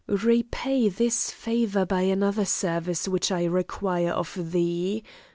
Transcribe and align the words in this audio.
Repay 0.25 0.89
this 0.89 1.29
favour 1.29 1.85
by 1.85 2.01
another 2.01 2.43
service 2.43 3.07
which 3.07 3.31
I 3.31 3.43
require 3.43 4.11
of 4.13 4.51
thee. 4.51 5.03